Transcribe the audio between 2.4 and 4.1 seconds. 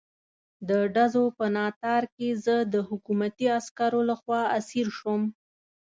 زه د حکومتي عسکرو